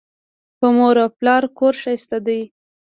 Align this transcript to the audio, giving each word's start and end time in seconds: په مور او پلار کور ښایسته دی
په 0.59 0.67
مور 0.75 0.95
او 1.03 1.09
پلار 1.17 1.43
کور 1.57 1.73
ښایسته 1.81 2.17
دی 2.25 2.41